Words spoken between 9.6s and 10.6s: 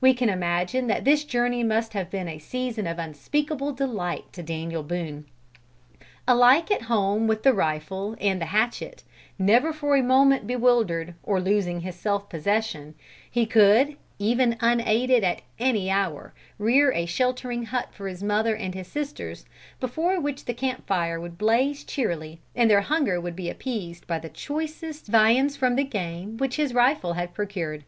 for a moment